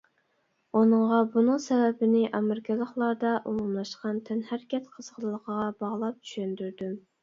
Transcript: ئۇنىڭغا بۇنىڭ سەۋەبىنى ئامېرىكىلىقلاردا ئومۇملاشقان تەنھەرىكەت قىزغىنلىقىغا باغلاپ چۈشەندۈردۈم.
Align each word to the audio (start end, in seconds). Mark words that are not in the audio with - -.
ئۇنىڭغا 0.79 1.19
بۇنىڭ 1.35 1.61
سەۋەبىنى 1.65 2.25
ئامېرىكىلىقلاردا 2.39 3.37
ئومۇملاشقان 3.45 4.25
تەنھەرىكەت 4.33 4.93
قىزغىنلىقىغا 4.99 5.73
باغلاپ 5.83 6.23
چۈشەندۈردۈم. 6.29 7.03